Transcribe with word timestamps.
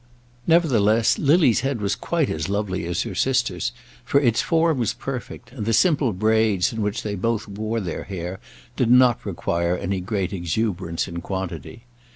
Nevertheless 0.47 1.19
Lily's 1.19 1.59
head 1.59 1.79
was 1.79 1.93
quite 1.95 2.31
as 2.31 2.49
lovely 2.49 2.85
as 2.87 3.03
her 3.03 3.13
sister's; 3.13 3.71
for 4.03 4.19
its 4.19 4.41
form 4.41 4.79
was 4.79 4.93
perfect, 4.95 5.51
and 5.51 5.63
the 5.63 5.73
simple 5.73 6.11
braids 6.11 6.73
in 6.73 6.81
which 6.81 7.03
they 7.03 7.13
both 7.13 7.47
wore 7.47 7.79
their 7.79 8.05
hair 8.05 8.39
did 8.75 8.89
not 8.89 9.23
require 9.27 9.77
any 9.77 9.99
great 10.01 10.33
exuberance 10.33 11.07
in 11.07 11.21
quantity. 11.21 11.83